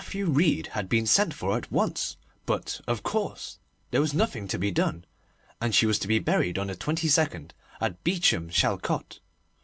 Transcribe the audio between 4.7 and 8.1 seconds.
done, and she was to be buried on the 22nd at